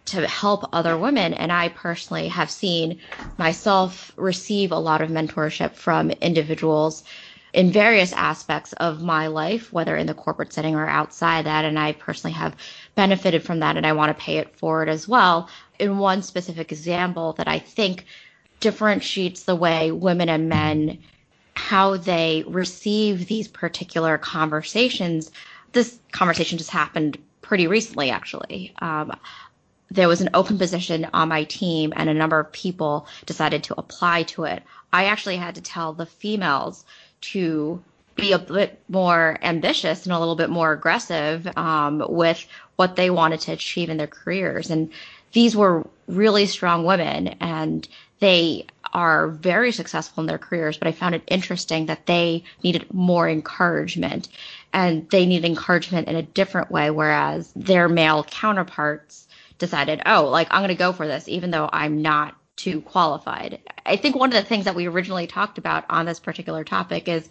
to 0.05 0.27
help 0.27 0.69
other 0.73 0.97
women. 0.97 1.33
And 1.33 1.51
I 1.51 1.69
personally 1.69 2.27
have 2.27 2.51
seen 2.51 2.99
myself 3.37 4.11
receive 4.15 4.71
a 4.71 4.77
lot 4.77 5.01
of 5.01 5.09
mentorship 5.09 5.75
from 5.75 6.11
individuals 6.11 7.03
in 7.53 7.71
various 7.71 8.11
aspects 8.13 8.73
of 8.73 9.03
my 9.03 9.27
life, 9.27 9.71
whether 9.71 9.95
in 9.95 10.07
the 10.07 10.13
corporate 10.13 10.51
setting 10.51 10.75
or 10.75 10.87
outside 10.87 11.45
that. 11.45 11.65
And 11.65 11.77
I 11.77 11.93
personally 11.93 12.33
have 12.33 12.55
benefited 12.95 13.43
from 13.43 13.59
that 13.59 13.77
and 13.77 13.85
I 13.85 13.93
want 13.93 14.15
to 14.15 14.23
pay 14.23 14.37
it 14.37 14.57
forward 14.57 14.89
as 14.89 15.07
well. 15.07 15.49
In 15.79 15.99
one 15.99 16.23
specific 16.23 16.71
example 16.71 17.33
that 17.33 17.47
I 17.47 17.59
think 17.59 18.05
differentiates 18.59 19.43
the 19.43 19.55
way 19.55 19.91
women 19.91 20.29
and 20.29 20.49
men 20.49 20.99
how 21.55 21.97
they 21.97 22.43
receive 22.47 23.27
these 23.27 23.47
particular 23.47 24.17
conversations. 24.17 25.31
This 25.71 25.99
conversation 26.11 26.57
just 26.57 26.71
happened 26.71 27.17
pretty 27.41 27.67
recently, 27.67 28.09
actually. 28.09 28.73
Um, 28.79 29.11
there 29.91 30.07
was 30.07 30.21
an 30.21 30.29
open 30.33 30.57
position 30.57 31.07
on 31.13 31.29
my 31.29 31.43
team, 31.43 31.93
and 31.95 32.09
a 32.09 32.13
number 32.13 32.39
of 32.39 32.51
people 32.51 33.07
decided 33.25 33.63
to 33.65 33.75
apply 33.77 34.23
to 34.23 34.45
it. 34.45 34.63
I 34.91 35.05
actually 35.05 35.37
had 35.37 35.55
to 35.55 35.61
tell 35.61 35.93
the 35.93 36.05
females 36.05 36.85
to 37.21 37.83
be 38.15 38.31
a 38.31 38.39
bit 38.39 38.79
more 38.89 39.37
ambitious 39.41 40.05
and 40.05 40.13
a 40.13 40.19
little 40.19 40.35
bit 40.35 40.49
more 40.49 40.71
aggressive 40.71 41.47
um, 41.57 42.03
with 42.07 42.45
what 42.75 42.95
they 42.95 43.09
wanted 43.09 43.39
to 43.41 43.51
achieve 43.51 43.89
in 43.89 43.97
their 43.97 44.07
careers. 44.07 44.69
And 44.69 44.91
these 45.31 45.55
were 45.55 45.87
really 46.07 46.45
strong 46.45 46.85
women, 46.85 47.29
and 47.39 47.87
they 48.19 48.65
are 48.93 49.27
very 49.27 49.71
successful 49.71 50.21
in 50.21 50.27
their 50.27 50.37
careers, 50.37 50.77
but 50.77 50.87
I 50.87 50.91
found 50.91 51.15
it 51.15 51.23
interesting 51.27 51.87
that 51.87 52.05
they 52.05 52.43
needed 52.63 52.93
more 52.93 53.27
encouragement 53.27 54.29
and 54.71 55.09
they 55.09 55.25
needed 55.25 55.45
encouragement 55.45 56.07
in 56.07 56.15
a 56.15 56.21
different 56.21 56.71
way, 56.71 56.91
whereas 56.91 57.51
their 57.55 57.89
male 57.89 58.23
counterparts 58.23 59.27
decided, 59.57 60.01
oh, 60.05 60.29
like 60.29 60.47
I'm 60.51 60.59
going 60.59 60.69
to 60.69 60.75
go 60.75 60.93
for 60.93 61.07
this, 61.07 61.27
even 61.27 61.51
though 61.51 61.69
I'm 61.71 62.01
not 62.01 62.35
too 62.55 62.81
qualified. 62.81 63.59
I 63.85 63.95
think 63.95 64.15
one 64.15 64.29
of 64.29 64.35
the 64.35 64.47
things 64.47 64.65
that 64.65 64.75
we 64.75 64.87
originally 64.87 65.27
talked 65.27 65.57
about 65.57 65.85
on 65.89 66.05
this 66.05 66.19
particular 66.19 66.63
topic 66.63 67.07
is 67.07 67.27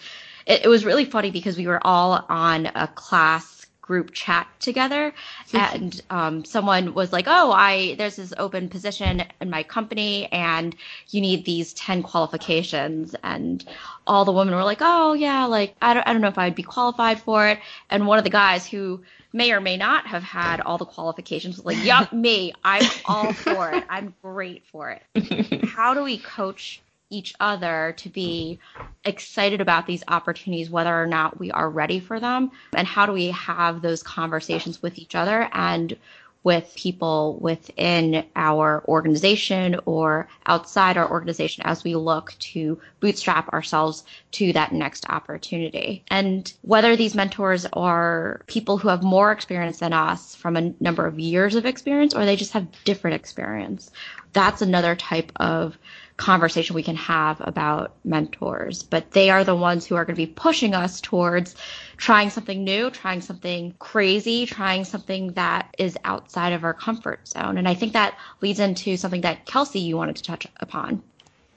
it, 0.46 0.64
it 0.64 0.68
was 0.68 0.84
really 0.84 1.04
funny 1.04 1.30
because 1.30 1.56
we 1.56 1.66
were 1.66 1.84
all 1.86 2.24
on 2.28 2.66
a 2.66 2.88
class 2.88 3.66
group 3.82 4.12
chat 4.12 4.46
together 4.60 5.12
and 5.52 6.00
um, 6.08 6.44
someone 6.44 6.94
was 6.94 7.12
like 7.12 7.24
oh 7.26 7.50
i 7.50 7.96
there's 7.96 8.14
this 8.14 8.32
open 8.38 8.68
position 8.68 9.24
in 9.40 9.50
my 9.50 9.64
company 9.64 10.30
and 10.30 10.76
you 11.10 11.20
need 11.20 11.44
these 11.44 11.74
10 11.74 12.02
qualifications. 12.04 13.16
And 13.24 13.64
all 14.06 14.24
the 14.24 14.32
women 14.32 14.54
were 14.54 14.62
like 14.62 14.78
oh 14.80 15.14
yeah 15.14 15.46
like 15.46 15.74
i 15.82 15.94
don't, 15.94 16.06
I 16.06 16.12
don't 16.12 16.22
know 16.22 16.28
if 16.28 16.38
i'd 16.38 16.54
be 16.54 16.62
qualified 16.62 17.20
for 17.20 17.48
it. 17.48 17.58
And 17.90 18.06
one 18.06 18.18
of 18.18 18.24
the 18.24 18.30
guys 18.30 18.66
who 18.66 19.02
may 19.32 19.52
or 19.52 19.60
may 19.60 19.76
not 19.76 20.06
have 20.06 20.22
had 20.22 20.60
all 20.60 20.78
the 20.78 20.84
qualifications. 20.84 21.64
Like 21.64 21.82
yep 21.84 22.12
me. 22.12 22.52
I'm 22.64 22.88
all 23.04 23.32
for 23.32 23.70
it. 23.70 23.84
I'm 23.88 24.14
great 24.22 24.64
for 24.66 24.90
it. 24.90 25.64
How 25.64 25.94
do 25.94 26.02
we 26.02 26.18
coach 26.18 26.82
each 27.10 27.34
other 27.38 27.94
to 27.98 28.08
be 28.08 28.58
excited 29.04 29.60
about 29.60 29.86
these 29.86 30.02
opportunities, 30.08 30.70
whether 30.70 30.94
or 30.94 31.06
not 31.06 31.38
we 31.38 31.50
are 31.50 31.68
ready 31.68 32.00
for 32.00 32.18
them? 32.18 32.50
And 32.74 32.86
how 32.86 33.06
do 33.06 33.12
we 33.12 33.30
have 33.32 33.82
those 33.82 34.02
conversations 34.02 34.80
with 34.82 34.98
each 34.98 35.14
other? 35.14 35.48
And 35.52 35.96
with 36.44 36.72
people 36.76 37.38
within 37.40 38.24
our 38.34 38.84
organization 38.88 39.78
or 39.84 40.28
outside 40.46 40.96
our 40.96 41.10
organization 41.10 41.62
as 41.64 41.84
we 41.84 41.94
look 41.94 42.34
to 42.38 42.80
bootstrap 43.00 43.52
ourselves 43.52 44.04
to 44.32 44.52
that 44.52 44.72
next 44.72 45.08
opportunity. 45.08 46.02
And 46.08 46.52
whether 46.62 46.96
these 46.96 47.14
mentors 47.14 47.66
are 47.72 48.42
people 48.46 48.78
who 48.78 48.88
have 48.88 49.02
more 49.02 49.30
experience 49.30 49.78
than 49.78 49.92
us 49.92 50.34
from 50.34 50.56
a 50.56 50.74
number 50.80 51.06
of 51.06 51.20
years 51.20 51.54
of 51.54 51.66
experience 51.66 52.14
or 52.14 52.24
they 52.24 52.36
just 52.36 52.52
have 52.52 52.66
different 52.84 53.14
experience, 53.14 53.90
that's 54.32 54.62
another 54.62 54.96
type 54.96 55.30
of 55.36 55.78
conversation 56.16 56.74
we 56.74 56.82
can 56.82 56.96
have 56.96 57.40
about 57.40 57.94
mentors, 58.04 58.82
but 58.82 59.10
they 59.12 59.30
are 59.30 59.44
the 59.44 59.56
ones 59.56 59.86
who 59.86 59.96
are 59.96 60.04
going 60.04 60.14
to 60.14 60.26
be 60.26 60.32
pushing 60.32 60.74
us 60.74 61.00
towards 61.00 61.54
trying 61.96 62.30
something 62.30 62.64
new, 62.64 62.90
trying 62.90 63.20
something 63.20 63.74
crazy, 63.78 64.46
trying 64.46 64.84
something 64.84 65.32
that 65.32 65.74
is 65.78 65.96
outside 66.04 66.52
of 66.52 66.64
our 66.64 66.74
comfort 66.74 67.26
zone. 67.26 67.58
And 67.58 67.68
I 67.68 67.74
think 67.74 67.92
that 67.94 68.18
leads 68.40 68.60
into 68.60 68.96
something 68.96 69.22
that 69.22 69.46
Kelsey, 69.46 69.80
you 69.80 69.96
wanted 69.96 70.16
to 70.16 70.22
touch 70.22 70.46
upon. 70.60 71.02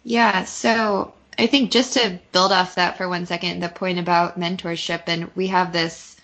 Yeah. 0.03 0.45
So 0.45 1.13
I 1.37 1.47
think 1.47 1.71
just 1.71 1.93
to 1.93 2.19
build 2.31 2.51
off 2.51 2.75
that 2.75 2.97
for 2.97 3.09
one 3.09 3.25
second, 3.25 3.61
the 3.61 3.69
point 3.69 3.99
about 3.99 4.39
mentorship, 4.39 5.03
and 5.07 5.29
we 5.35 5.47
have 5.47 5.73
this 5.73 6.15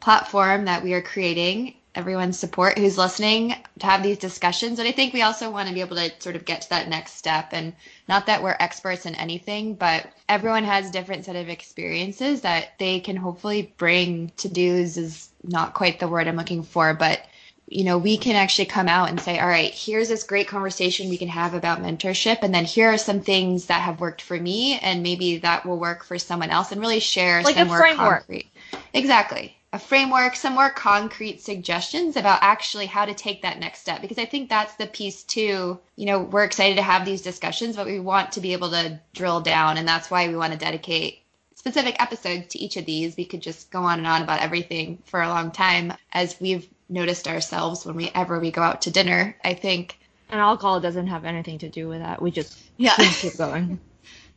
platform 0.00 0.64
that 0.66 0.82
we 0.82 0.92
are 0.92 1.02
creating 1.02 1.75
everyone's 1.96 2.38
support 2.38 2.78
who's 2.78 2.98
listening 2.98 3.54
to 3.78 3.86
have 3.86 4.02
these 4.02 4.18
discussions. 4.18 4.78
And 4.78 4.86
I 4.86 4.92
think 4.92 5.12
we 5.12 5.22
also 5.22 5.50
want 5.50 5.68
to 5.68 5.74
be 5.74 5.80
able 5.80 5.96
to 5.96 6.12
sort 6.18 6.36
of 6.36 6.44
get 6.44 6.60
to 6.62 6.68
that 6.70 6.88
next 6.88 7.16
step. 7.16 7.48
And 7.52 7.72
not 8.08 8.26
that 8.26 8.42
we're 8.42 8.56
experts 8.60 9.06
in 9.06 9.14
anything, 9.14 9.74
but 9.74 10.06
everyone 10.28 10.64
has 10.64 10.90
different 10.90 11.24
set 11.24 11.36
of 11.36 11.48
experiences 11.48 12.42
that 12.42 12.78
they 12.78 13.00
can 13.00 13.16
hopefully 13.16 13.72
bring 13.78 14.30
to 14.36 14.48
do's 14.48 14.96
is 14.96 15.30
not 15.42 15.74
quite 15.74 15.98
the 15.98 16.08
word 16.08 16.28
I'm 16.28 16.36
looking 16.36 16.62
for, 16.62 16.92
but 16.94 17.22
you 17.68 17.82
know, 17.82 17.98
we 17.98 18.16
can 18.16 18.36
actually 18.36 18.66
come 18.66 18.86
out 18.86 19.08
and 19.08 19.20
say, 19.20 19.40
all 19.40 19.48
right, 19.48 19.72
here's 19.72 20.08
this 20.08 20.22
great 20.22 20.46
conversation 20.46 21.08
we 21.08 21.18
can 21.18 21.26
have 21.26 21.52
about 21.52 21.82
mentorship. 21.82 22.38
And 22.42 22.54
then 22.54 22.64
here 22.64 22.92
are 22.92 22.98
some 22.98 23.20
things 23.20 23.66
that 23.66 23.82
have 23.82 23.98
worked 23.98 24.22
for 24.22 24.38
me 24.38 24.78
and 24.78 25.02
maybe 25.02 25.38
that 25.38 25.66
will 25.66 25.78
work 25.78 26.04
for 26.04 26.16
someone 26.16 26.50
else 26.50 26.70
and 26.70 26.80
really 26.80 27.00
share 27.00 27.42
like 27.42 27.56
some 27.56 27.66
a 27.66 27.70
more 27.70 27.78
framework. 27.78 28.18
concrete. 28.18 28.52
Exactly 28.94 29.56
a 29.76 29.78
framework, 29.78 30.34
some 30.34 30.54
more 30.54 30.70
concrete 30.70 31.42
suggestions 31.42 32.16
about 32.16 32.38
actually 32.40 32.86
how 32.86 33.04
to 33.04 33.12
take 33.12 33.42
that 33.42 33.60
next 33.60 33.80
step. 33.80 34.00
Because 34.00 34.18
I 34.18 34.24
think 34.24 34.48
that's 34.48 34.74
the 34.76 34.86
piece 34.86 35.22
too. 35.22 35.78
You 35.96 36.06
know, 36.06 36.22
we're 36.22 36.44
excited 36.44 36.76
to 36.76 36.82
have 36.82 37.04
these 37.04 37.20
discussions, 37.20 37.76
but 37.76 37.84
we 37.84 38.00
want 38.00 38.32
to 38.32 38.40
be 38.40 38.54
able 38.54 38.70
to 38.70 38.98
drill 39.12 39.42
down. 39.42 39.76
And 39.76 39.86
that's 39.86 40.10
why 40.10 40.28
we 40.28 40.36
want 40.36 40.54
to 40.54 40.58
dedicate 40.58 41.20
specific 41.54 42.00
episodes 42.00 42.46
to 42.48 42.58
each 42.58 42.78
of 42.78 42.86
these. 42.86 43.18
We 43.18 43.26
could 43.26 43.42
just 43.42 43.70
go 43.70 43.82
on 43.82 43.98
and 43.98 44.06
on 44.06 44.22
about 44.22 44.40
everything 44.40 45.02
for 45.04 45.20
a 45.20 45.28
long 45.28 45.50
time, 45.50 45.92
as 46.10 46.40
we've 46.40 46.66
noticed 46.88 47.28
ourselves 47.28 47.84
when 47.84 47.96
we 47.96 48.10
ever 48.14 48.40
we 48.40 48.50
go 48.50 48.62
out 48.62 48.80
to 48.82 48.90
dinner. 48.90 49.36
I 49.44 49.52
think. 49.52 49.98
And 50.30 50.40
alcohol 50.40 50.80
doesn't 50.80 51.08
have 51.08 51.26
anything 51.26 51.58
to 51.58 51.68
do 51.68 51.86
with 51.86 52.00
that. 52.00 52.22
We 52.22 52.30
just 52.30 52.58
Yeah. 52.78 52.96
keep 52.96 53.36
going. 53.36 53.78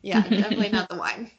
Yeah, 0.01 0.21
definitely 0.21 0.69
not 0.69 0.87
the 0.87 0.95
wine. 0.95 1.29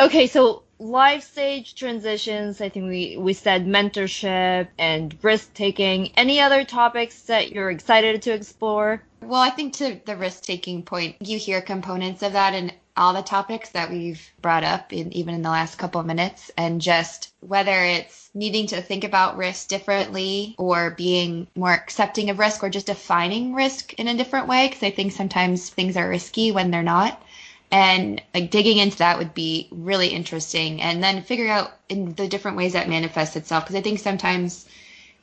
Okay, 0.00 0.26
so 0.26 0.62
life 0.78 1.24
stage 1.24 1.74
transitions. 1.74 2.60
I 2.60 2.68
think 2.68 2.88
we 2.88 3.16
we 3.16 3.32
said 3.32 3.66
mentorship 3.66 4.68
and 4.78 5.16
risk 5.22 5.54
taking. 5.54 6.12
Any 6.16 6.40
other 6.40 6.64
topics 6.64 7.22
that 7.22 7.52
you're 7.52 7.70
excited 7.70 8.22
to 8.22 8.32
explore? 8.32 9.02
Well, 9.22 9.40
I 9.40 9.50
think 9.50 9.74
to 9.74 10.00
the 10.04 10.16
risk 10.16 10.44
taking 10.44 10.82
point, 10.82 11.16
you 11.20 11.38
hear 11.38 11.60
components 11.60 12.22
of 12.22 12.32
that 12.34 12.54
in 12.54 12.72
all 12.96 13.12
the 13.12 13.22
topics 13.22 13.70
that 13.70 13.90
we've 13.90 14.30
brought 14.40 14.64
up 14.64 14.92
in 14.92 15.12
even 15.12 15.34
in 15.34 15.42
the 15.42 15.50
last 15.50 15.76
couple 15.76 16.00
of 16.00 16.06
minutes 16.06 16.50
and 16.56 16.80
just 16.80 17.32
whether 17.40 17.84
it's 17.84 18.30
needing 18.32 18.66
to 18.66 18.80
think 18.80 19.04
about 19.04 19.36
risk 19.36 19.68
differently 19.68 20.54
or 20.58 20.92
being 20.92 21.46
more 21.54 21.72
accepting 21.72 22.30
of 22.30 22.38
risk 22.38 22.62
or 22.62 22.70
just 22.70 22.86
defining 22.86 23.54
risk 23.54 23.92
in 23.94 24.08
a 24.08 24.16
different 24.16 24.48
way 24.48 24.66
because 24.66 24.82
I 24.82 24.90
think 24.90 25.12
sometimes 25.12 25.68
things 25.68 25.96
are 25.96 26.08
risky 26.08 26.52
when 26.52 26.70
they're 26.70 26.82
not 26.82 27.22
and 27.70 28.22
like 28.34 28.50
digging 28.50 28.78
into 28.78 28.98
that 28.98 29.18
would 29.18 29.34
be 29.34 29.68
really 29.70 30.08
interesting. 30.08 30.80
And 30.80 31.02
then 31.02 31.22
figuring 31.22 31.50
out 31.50 31.72
in 31.88 32.14
the 32.14 32.28
different 32.28 32.56
ways 32.56 32.72
that 32.74 32.88
manifests 32.88 33.36
itself. 33.36 33.64
Because 33.64 33.76
i 33.76 33.80
think 33.80 33.98
sometimes 33.98 34.66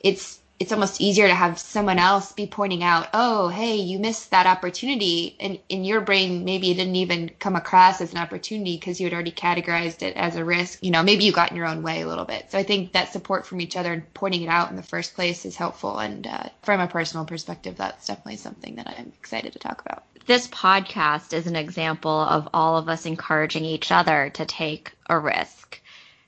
it's 0.00 0.40
it's 0.60 0.70
almost 0.70 1.00
easier 1.00 1.26
to 1.26 1.34
have 1.34 1.58
someone 1.58 1.98
else 1.98 2.32
be 2.32 2.46
pointing 2.46 2.82
out 2.82 3.08
oh 3.12 3.48
hey 3.48 3.76
you 3.76 3.98
missed 3.98 4.30
that 4.30 4.46
opportunity 4.46 5.36
and 5.40 5.58
in 5.68 5.84
your 5.84 6.00
brain 6.00 6.44
maybe 6.44 6.70
it 6.70 6.74
didn't 6.74 6.96
even 6.96 7.28
come 7.40 7.56
across 7.56 8.00
as 8.00 8.12
an 8.12 8.18
opportunity 8.18 8.76
because 8.76 9.00
you 9.00 9.06
had 9.06 9.12
already 9.12 9.32
categorized 9.32 10.02
it 10.02 10.16
as 10.16 10.36
a 10.36 10.44
risk. 10.44 10.78
You 10.82 10.90
know 10.90 11.02
maybe 11.02 11.24
you 11.24 11.32
got 11.32 11.50
in 11.50 11.56
your 11.56 11.66
own 11.66 11.82
way 11.82 12.02
a 12.02 12.06
little 12.06 12.24
bit. 12.24 12.50
So 12.50 12.58
i 12.58 12.62
think 12.62 12.92
that 12.92 13.12
support 13.12 13.46
from 13.46 13.60
each 13.60 13.76
other 13.76 13.92
and 13.92 14.14
pointing 14.14 14.42
it 14.42 14.48
out 14.48 14.70
in 14.70 14.76
the 14.76 14.82
first 14.82 15.14
place 15.14 15.44
is 15.44 15.56
helpful. 15.56 15.98
And 15.98 16.26
uh, 16.26 16.44
from 16.62 16.80
a 16.80 16.86
personal 16.86 17.24
perspective 17.24 17.76
that's 17.76 18.06
definitely 18.06 18.36
something 18.36 18.76
that 18.76 18.88
i'm 18.88 19.12
excited 19.18 19.52
to 19.52 19.58
talk 19.58 19.82
about. 19.84 20.04
This 20.26 20.48
podcast 20.48 21.32
is 21.34 21.46
an 21.46 21.56
example 21.56 22.20
of 22.20 22.48
all 22.54 22.78
of 22.78 22.88
us 22.88 23.04
encouraging 23.04 23.64
each 23.64 23.92
other 23.92 24.30
to 24.30 24.46
take 24.46 24.92
a 25.10 25.18
risk. 25.18 25.80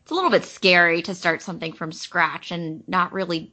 It's 0.06 0.12
a 0.12 0.14
little 0.14 0.30
bit 0.30 0.44
scary 0.44 1.02
to 1.02 1.16
start 1.16 1.42
something 1.42 1.72
from 1.72 1.90
scratch 1.90 2.52
and 2.52 2.86
not 2.86 3.12
really 3.12 3.50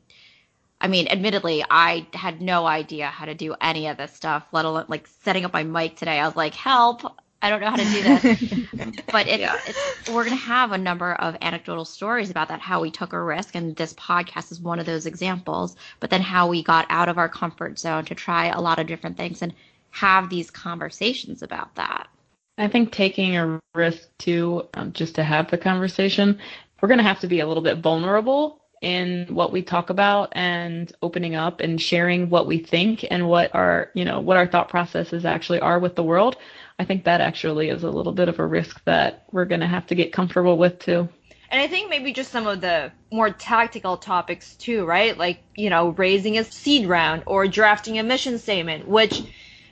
I 0.83 0.89
mean, 0.89 1.07
admittedly, 1.07 1.63
I 1.69 2.05
had 2.13 2.41
no 2.41 2.65
idea 2.65 3.07
how 3.07 3.23
to 3.23 3.33
do 3.33 3.55
any 3.61 3.87
of 3.87 3.95
this 3.95 4.11
stuff, 4.11 4.45
let 4.51 4.65
alone 4.65 4.83
like 4.89 5.07
setting 5.23 5.45
up 5.45 5.53
my 5.53 5.63
mic 5.63 5.95
today. 5.95 6.19
I 6.19 6.27
was 6.27 6.35
like, 6.35 6.53
help, 6.53 7.03
I 7.41 7.49
don't 7.49 7.61
know 7.61 7.69
how 7.69 7.77
to 7.77 7.85
do 7.85 8.03
this. 8.03 9.01
but 9.11 9.27
it's, 9.27 9.39
yeah. 9.39 9.57
it's, 9.65 10.09
we're 10.09 10.25
going 10.25 10.37
to 10.37 10.43
have 10.43 10.73
a 10.73 10.77
number 10.77 11.13
of 11.13 11.37
anecdotal 11.41 11.85
stories 11.85 12.29
about 12.29 12.49
that, 12.49 12.59
how 12.59 12.81
we 12.81 12.91
took 12.91 13.13
a 13.13 13.21
risk. 13.21 13.55
And 13.55 13.73
this 13.77 13.93
podcast 13.93 14.51
is 14.51 14.59
one 14.59 14.77
of 14.77 14.85
those 14.85 15.05
examples. 15.05 15.77
But 16.01 16.09
then 16.09 16.21
how 16.21 16.49
we 16.49 16.61
got 16.61 16.85
out 16.89 17.07
of 17.07 17.17
our 17.17 17.29
comfort 17.29 17.79
zone 17.79 18.03
to 18.05 18.15
try 18.15 18.47
a 18.47 18.59
lot 18.59 18.77
of 18.77 18.85
different 18.85 19.15
things 19.15 19.41
and 19.41 19.53
have 19.91 20.29
these 20.29 20.51
conversations 20.51 21.41
about 21.41 21.73
that. 21.75 22.09
I 22.57 22.67
think 22.67 22.91
taking 22.91 23.37
a 23.37 23.57
risk 23.73 24.09
too, 24.17 24.67
um, 24.73 24.91
just 24.91 25.15
to 25.15 25.23
have 25.23 25.49
the 25.49 25.57
conversation, 25.57 26.39
we're 26.81 26.89
going 26.89 26.97
to 26.97 27.05
have 27.05 27.21
to 27.21 27.27
be 27.27 27.39
a 27.39 27.47
little 27.47 27.63
bit 27.63 27.77
vulnerable 27.77 28.62
in 28.83 29.25
what 29.33 29.53
we 29.53 29.61
talk 29.61 29.89
about 29.89 30.29
and 30.33 30.91
opening 31.01 31.35
up 31.35 31.61
and 31.61 31.81
sharing 31.81 32.29
what 32.29 32.45
we 32.45 32.59
think 32.59 33.05
and 33.09 33.29
what 33.29 33.55
our, 33.55 33.89
you 33.93 34.03
know, 34.03 34.19
what 34.19 34.35
our 34.35 34.45
thought 34.45 34.67
processes 34.67 35.25
actually 35.25 35.61
are 35.61 35.79
with 35.79 35.95
the 35.95 36.03
world. 36.03 36.35
I 36.77 36.83
think 36.83 37.05
that 37.05 37.21
actually 37.21 37.69
is 37.69 37.83
a 37.83 37.89
little 37.89 38.11
bit 38.11 38.27
of 38.27 38.39
a 38.39 38.45
risk 38.45 38.83
that 38.83 39.23
we're 39.31 39.45
going 39.45 39.61
to 39.61 39.67
have 39.67 39.87
to 39.87 39.95
get 39.95 40.11
comfortable 40.11 40.57
with 40.57 40.79
too. 40.79 41.07
And 41.49 41.61
I 41.61 41.67
think 41.67 41.89
maybe 41.89 42.11
just 42.11 42.31
some 42.31 42.45
of 42.45 42.59
the 42.59 42.91
more 43.09 43.29
tactical 43.29 43.95
topics 43.95 44.55
too, 44.55 44.85
right? 44.85 45.17
Like, 45.17 45.43
you 45.55 45.69
know, 45.69 45.89
raising 45.89 46.37
a 46.37 46.43
seed 46.43 46.85
round 46.85 47.23
or 47.25 47.47
drafting 47.47 47.99
a 47.99 48.03
mission 48.03 48.37
statement, 48.37 48.87
which 48.87 49.21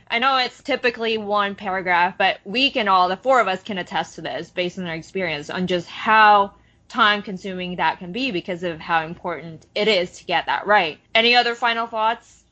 I 0.09 0.19
know 0.19 0.37
it's 0.37 0.63
typically 0.63 1.17
one 1.17 1.55
paragraph, 1.55 2.17
but 2.17 2.39
we 2.45 2.71
can 2.71 2.87
all, 2.87 3.09
the 3.09 3.17
four 3.17 3.41
of 3.41 3.49
us 3.49 3.61
can 3.61 3.77
attest 3.77 4.15
to 4.15 4.21
this 4.21 4.49
based 4.51 4.79
on 4.79 4.85
our 4.85 4.95
experience 4.95 5.49
on 5.49 5.67
just 5.67 5.87
how 5.87 6.53
time 6.91 7.21
consuming 7.21 7.77
that 7.77 7.99
can 7.99 8.11
be 8.11 8.31
because 8.31 8.63
of 8.63 8.79
how 8.79 9.05
important 9.05 9.65
it 9.73 9.87
is 9.87 10.17
to 10.17 10.25
get 10.25 10.45
that 10.45 10.67
right. 10.67 10.99
Any 11.15 11.35
other 11.35 11.55
final 11.55 11.87
thoughts? 11.87 12.43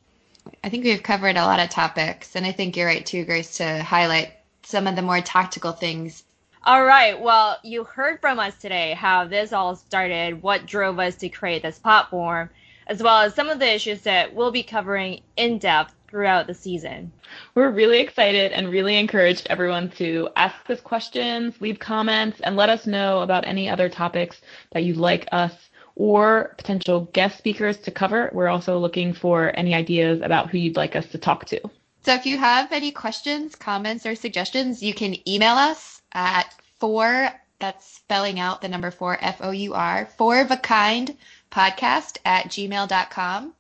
I 0.64 0.70
think 0.70 0.86
we've 0.86 1.04
covered 1.04 1.36
a 1.36 1.46
lot 1.46 1.60
of 1.60 1.70
topics, 1.70 2.36
and 2.36 2.46
I 2.46 2.54
think 2.54 2.76
you're 2.76 2.88
right 2.88 3.06
too, 3.06 3.26
Grace, 3.26 3.58
to 3.58 3.84
highlight 3.84 4.32
some 4.64 4.88
of 4.88 4.96
the 4.96 5.02
more 5.02 5.22
tactical 5.22 5.74
things. 5.74 6.24
All 6.64 6.84
right. 6.86 7.20
Well, 7.20 7.58
you 7.64 7.84
heard 7.84 8.22
from 8.22 8.40
us 8.40 8.58
today 8.58 8.94
how 8.94 9.26
this 9.26 9.52
all 9.52 9.76
started, 9.76 10.42
what 10.42 10.66
drove 10.66 11.00
us 11.00 11.16
to 11.18 11.30
create 11.30 11.62
this 11.62 11.78
platform, 11.78 12.50
as 12.88 13.04
well 13.04 13.22
as 13.22 13.36
some 13.36 13.50
of 13.50 13.60
the 13.60 13.74
issues 13.74 14.02
that 14.02 14.34
we'll 14.34 14.52
be 14.52 14.64
covering 14.64 15.22
in 15.36 15.58
depth 15.58 15.94
throughout 16.10 16.48
the 16.48 16.54
season. 16.54 17.12
We're 17.56 17.70
really 17.70 18.00
excited 18.00 18.52
and 18.52 18.70
really 18.70 18.98
encourage 18.98 19.44
everyone 19.48 19.90
to 19.92 20.30
ask 20.36 20.70
us 20.70 20.82
questions, 20.82 21.60
leave 21.62 21.80
comments, 21.80 22.40
and 22.42 22.56
let 22.56 22.70
us 22.70 22.88
know 22.88 23.22
about 23.22 23.48
any 23.48 23.70
other 23.70 23.90
topics 23.90 24.42
that 24.72 24.84
you'd 24.84 24.98
like 24.98 25.28
us 25.32 25.54
or 25.96 26.56
potential 26.58 27.10
guest 27.14 27.38
speakers 27.38 27.78
to 27.78 27.92
cover. 27.92 28.30
We're 28.34 28.48
also 28.48 28.80
looking 28.80 29.14
for 29.14 29.52
any 29.56 29.74
ideas 29.74 30.22
about 30.22 30.50
who 30.50 30.58
you'd 30.58 30.78
like 30.78 30.96
us 30.96 31.08
to 31.08 31.18
talk 31.18 31.46
to. 31.46 31.62
So 32.06 32.14
if 32.14 32.26
you 32.26 32.38
have 32.38 32.72
any 32.72 32.92
questions, 32.92 33.56
comments, 33.56 34.06
or 34.06 34.16
suggestions, 34.16 34.82
you 34.82 34.94
can 34.94 35.16
email 35.28 35.56
us 35.56 36.02
at 36.14 36.54
four, 36.80 37.30
that's 37.60 37.86
spelling 37.86 38.40
out 38.40 38.62
the 38.62 38.70
number 38.70 38.90
four, 38.90 39.18
F 39.20 39.40
O 39.42 39.52
U 39.52 39.74
R, 39.74 40.08
four 40.18 40.40
of 40.40 40.50
a 40.50 40.58
kind 40.58 41.16
podcast 41.52 42.18
at 42.24 42.46
gmail.com. 42.46 43.54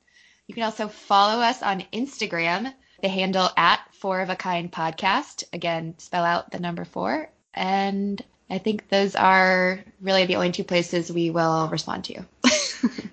You 0.49 0.55
can 0.55 0.63
also 0.63 0.87
follow 0.87 1.43
us 1.43 1.61
on 1.61 1.85
Instagram, 1.93 2.73
the 3.03 3.07
handle 3.07 3.49
at 3.55 3.81
Four 3.91 4.21
of 4.21 4.31
a 4.31 4.35
Kind 4.35 4.71
Podcast. 4.71 5.43
Again, 5.53 5.93
spell 5.99 6.25
out 6.25 6.49
the 6.49 6.59
number 6.59 6.85
four. 6.85 7.29
And 7.53 8.19
I 8.49 8.57
think 8.57 8.89
those 8.89 9.15
are 9.15 9.79
really 10.01 10.25
the 10.25 10.37
only 10.37 10.51
two 10.51 10.63
places 10.63 11.11
we 11.11 11.29
will 11.29 11.67
respond 11.67 12.05
to. 12.05 12.25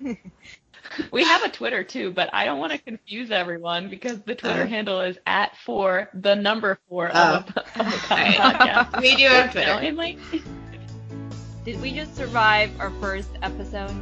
you. 0.01 0.17
we 1.11 1.23
have 1.25 1.43
a 1.43 1.49
Twitter 1.49 1.83
too, 1.83 2.09
but 2.09 2.31
I 2.33 2.45
don't 2.45 2.57
want 2.57 2.71
to 2.71 2.79
confuse 2.79 3.29
everyone 3.29 3.87
because 3.87 4.19
the 4.21 4.33
Twitter 4.33 4.63
uh, 4.63 4.67
handle 4.67 5.01
is 5.01 5.19
at 5.27 5.55
four 5.57 6.09
the 6.15 6.35
number 6.35 6.79
four 6.89 7.11
oh. 7.13 7.35
of, 7.35 7.55
a, 7.55 7.59
of 7.59 7.65
a 7.75 7.91
podcast. 7.91 8.99
we 8.99 9.15
do 9.15 9.27
have 9.27 9.51
Twitter. 9.51 10.41
Did 11.63 11.81
we 11.81 11.93
just 11.93 12.15
survive 12.15 12.71
our 12.79 12.89
first 12.99 13.29
episode? 13.43 13.95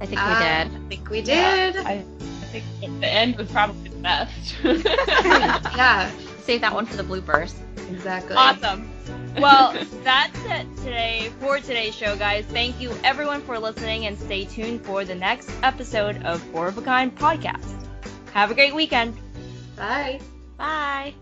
I 0.00 0.06
think 0.06 0.20
we 0.20 0.34
did. 0.34 0.84
I 0.84 0.88
think 0.88 1.10
we 1.10 1.20
did. 1.22 1.74
Yeah, 1.74 1.82
I, 1.84 1.92
I, 1.92 2.60
think 2.60 3.00
the 3.00 3.06
end 3.06 3.36
was 3.36 3.50
probably 3.50 3.88
the 3.88 3.96
best. 3.96 4.54
yeah. 4.64 6.10
Save 6.42 6.60
that 6.60 6.74
one 6.74 6.86
for 6.86 6.96
the 6.96 7.02
bloopers. 7.02 7.54
Exactly. 7.90 8.36
Awesome. 8.36 8.90
Well, 9.38 9.74
that's 10.02 10.38
it 10.46 10.66
today 10.78 11.30
for 11.40 11.58
today's 11.58 11.94
show, 11.94 12.16
guys. 12.16 12.44
Thank 12.46 12.80
you 12.80 12.92
everyone 13.04 13.42
for 13.42 13.58
listening 13.58 14.06
and 14.06 14.18
stay 14.18 14.44
tuned 14.44 14.84
for 14.84 15.04
the 15.04 15.14
next 15.14 15.50
episode 15.62 16.22
of 16.24 16.40
Four 16.40 16.68
of 16.68 16.78
a 16.78 16.82
Kind 16.82 17.16
podcast. 17.16 17.86
Have 18.32 18.50
a 18.50 18.54
great 18.54 18.74
weekend. 18.74 19.16
Bye. 19.76 20.20
Bye. 20.56 21.14